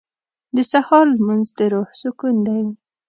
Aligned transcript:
•د 0.55 0.57
سهار 0.71 1.05
لمونځ 1.17 1.47
د 1.57 1.59
روح 1.73 1.89
سکون 2.01 2.35
دی. 2.47 2.61